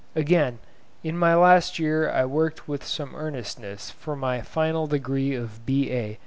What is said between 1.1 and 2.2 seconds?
my last year